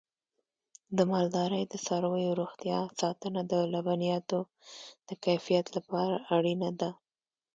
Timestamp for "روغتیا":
2.41-2.79